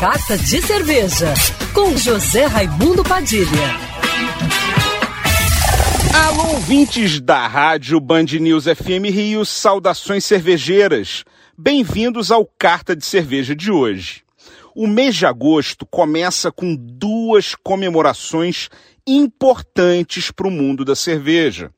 Carta 0.00 0.38
de 0.38 0.62
Cerveja, 0.62 1.34
com 1.74 1.94
José 1.94 2.46
Raimundo 2.46 3.04
Padilha. 3.04 3.44
Alô, 6.26 6.54
ouvintes 6.54 7.20
da 7.20 7.46
Rádio 7.46 8.00
Band 8.00 8.24
News 8.40 8.64
FM 8.64 9.12
Rio, 9.12 9.44
saudações 9.44 10.24
cervejeiras. 10.24 11.22
Bem-vindos 11.54 12.32
ao 12.32 12.46
Carta 12.46 12.96
de 12.96 13.04
Cerveja 13.04 13.54
de 13.54 13.70
hoje. 13.70 14.22
O 14.74 14.86
mês 14.86 15.16
de 15.16 15.26
agosto 15.26 15.84
começa 15.84 16.50
com 16.50 16.74
duas 16.74 17.54
comemorações 17.54 18.70
importantes 19.06 20.30
para 20.30 20.48
o 20.48 20.50
mundo 20.50 20.82
da 20.82 20.96
cerveja. 20.96 21.70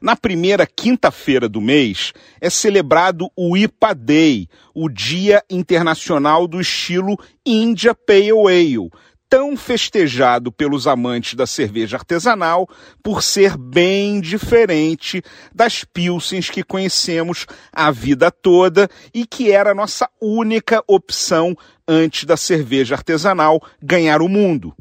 Na 0.00 0.16
primeira 0.16 0.66
quinta-feira 0.66 1.48
do 1.48 1.60
mês 1.60 2.12
é 2.40 2.50
celebrado 2.50 3.30
o 3.36 3.56
IPA 3.56 3.94
Day, 3.94 4.48
o 4.74 4.88
Dia 4.88 5.42
Internacional 5.48 6.46
do 6.46 6.60
Estilo 6.60 7.18
India 7.44 7.94
Pale 7.94 8.30
Ale, 8.30 8.90
tão 9.28 9.56
festejado 9.56 10.52
pelos 10.52 10.86
amantes 10.86 11.34
da 11.34 11.46
cerveja 11.46 11.96
artesanal 11.96 12.68
por 13.02 13.22
ser 13.22 13.56
bem 13.56 14.20
diferente 14.20 15.22
das 15.52 15.82
pilsens 15.82 16.48
que 16.48 16.62
conhecemos 16.62 17.46
a 17.72 17.90
vida 17.90 18.30
toda 18.30 18.88
e 19.12 19.26
que 19.26 19.50
era 19.50 19.72
a 19.72 19.74
nossa 19.74 20.08
única 20.20 20.84
opção 20.86 21.56
antes 21.88 22.24
da 22.24 22.36
cerveja 22.36 22.94
artesanal 22.94 23.60
ganhar 23.82 24.22
o 24.22 24.28
mundo. 24.28 24.72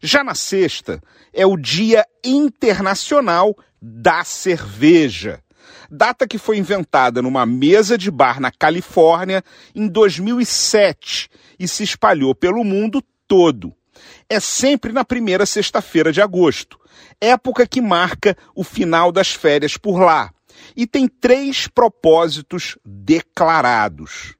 Já 0.00 0.22
na 0.22 0.34
sexta 0.34 1.00
é 1.32 1.46
o 1.46 1.56
Dia 1.56 2.04
Internacional 2.24 3.56
da 3.80 4.24
Cerveja. 4.24 5.42
Data 5.90 6.26
que 6.26 6.38
foi 6.38 6.58
inventada 6.58 7.22
numa 7.22 7.46
mesa 7.46 7.96
de 7.96 8.10
bar 8.10 8.40
na 8.40 8.50
Califórnia 8.50 9.42
em 9.74 9.86
2007 9.88 11.28
e 11.58 11.68
se 11.68 11.82
espalhou 11.82 12.34
pelo 12.34 12.64
mundo 12.64 13.02
todo 13.26 13.74
é 14.28 14.40
sempre 14.40 14.92
na 14.92 15.04
primeira 15.04 15.46
sexta-feira 15.46 16.12
de 16.12 16.20
agosto, 16.20 16.78
época 17.20 17.66
que 17.66 17.80
marca 17.80 18.36
o 18.54 18.64
final 18.64 19.12
das 19.12 19.32
férias 19.32 19.76
por 19.76 20.00
lá, 20.00 20.32
e 20.76 20.86
tem 20.86 21.06
três 21.08 21.66
propósitos 21.66 22.76
declarados: 22.84 24.34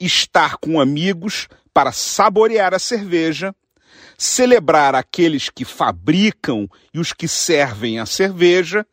estar 0.00 0.56
com 0.56 0.80
amigos 0.80 1.48
para 1.72 1.92
saborear 1.92 2.74
a 2.74 2.78
cerveja, 2.78 3.54
celebrar 4.22 4.94
aqueles 4.94 5.48
que 5.48 5.64
fabricam 5.64 6.68
e 6.94 7.00
os 7.00 7.12
que 7.12 7.26
servem 7.26 7.98
a 7.98 8.06
cerveja, 8.06 8.86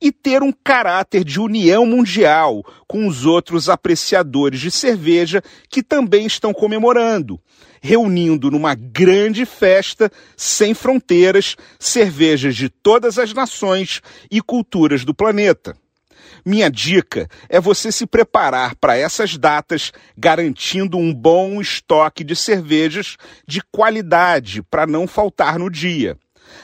e 0.00 0.10
ter 0.10 0.42
um 0.42 0.50
caráter 0.50 1.22
de 1.22 1.38
união 1.38 1.84
mundial 1.84 2.64
com 2.88 3.06
os 3.06 3.26
outros 3.26 3.68
apreciadores 3.68 4.60
de 4.60 4.70
cerveja 4.70 5.42
que 5.68 5.82
também 5.82 6.24
estão 6.24 6.54
comemorando, 6.54 7.38
reunindo 7.82 8.50
numa 8.50 8.74
grande 8.74 9.44
festa 9.44 10.10
sem 10.36 10.72
fronteiras 10.72 11.54
cervejas 11.78 12.56
de 12.56 12.70
todas 12.70 13.18
as 13.18 13.32
nações 13.34 14.00
e 14.30 14.40
culturas 14.40 15.04
do 15.04 15.14
planeta. 15.14 15.76
Minha 16.44 16.68
dica 16.68 17.28
é 17.48 17.60
você 17.60 17.92
se 17.92 18.04
preparar 18.04 18.74
para 18.74 18.96
essas 18.96 19.38
datas 19.38 19.92
garantindo 20.16 20.98
um 20.98 21.14
bom 21.14 21.60
estoque 21.60 22.24
de 22.24 22.34
cervejas 22.34 23.16
de 23.46 23.62
qualidade 23.70 24.60
para 24.62 24.84
não 24.84 25.06
faltar 25.06 25.56
no 25.56 25.70
dia. 25.70 26.18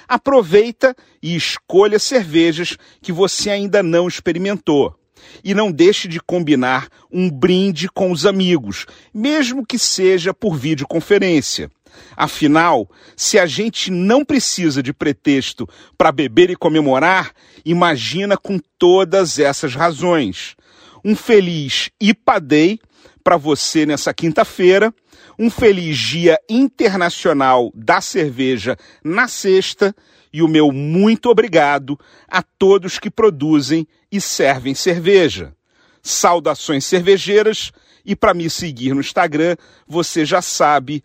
Aproveita 0.09 0.97
e 1.23 1.37
escolha 1.37 1.99
cervejas 1.99 2.77
que 3.01 3.13
você 3.13 3.51
ainda 3.51 3.81
não 3.81 4.09
experimentou. 4.09 4.99
E 5.45 5.55
não 5.55 5.71
deixe 5.71 6.09
de 6.09 6.21
combinar 6.21 6.89
um 7.11 7.31
brinde 7.31 7.89
com 7.89 8.11
os 8.11 8.27
amigos, 8.27 8.87
mesmo 9.13 9.65
que 9.67 9.79
seja 9.79 10.33
por 10.33 10.57
videoconferência. 10.57 11.71
Afinal, 12.17 12.89
se 13.17 13.39
a 13.39 13.47
gente 13.47 13.91
não 13.91 14.25
precisa 14.25 14.83
de 14.83 14.93
pretexto 14.93 15.69
para 15.97 16.13
beber 16.13 16.51
e 16.51 16.57
comemorar, 16.57 17.33
imagina 17.65 18.37
com 18.37 18.59
todas 18.79 19.39
essas 19.39 19.75
razões. 19.75 20.57
Um 21.05 21.15
feliz 21.15 21.91
IPA 22.01 22.41
Day 22.41 22.81
para 23.23 23.37
você 23.37 23.85
nessa 23.85 24.15
quinta-feira, 24.15 24.93
um 25.39 25.51
feliz 25.51 25.99
Dia 25.99 26.39
Internacional 26.49 27.71
da 27.75 28.01
Cerveja 28.01 28.77
na 29.05 29.29
sexta 29.29 29.95
e 30.33 30.43
o 30.43 30.49
meu 30.49 30.73
muito 30.73 31.29
obrigado 31.29 31.99
a 32.27 32.43
todos 32.43 32.99
que 32.99 33.11
produzem 33.11 33.87
e 34.11 34.21
servem 34.21 34.75
cerveja. 34.75 35.55
Saudações 36.03 36.85
cervejeiras 36.85 37.71
e 38.05 38.17
para 38.17 38.33
me 38.33 38.49
seguir 38.49 38.95
no 38.95 39.01
Instagram, 39.01 39.57
você 39.87 40.25
já 40.25 40.41
sabe, 40.41 41.05